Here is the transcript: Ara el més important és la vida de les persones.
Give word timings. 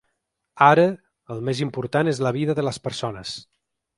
Ara 0.67 0.85
el 1.35 1.43
més 1.51 1.61
important 1.67 2.11
és 2.13 2.21
la 2.27 2.33
vida 2.39 2.57
de 2.61 2.65
les 2.71 2.83
persones. 2.89 3.37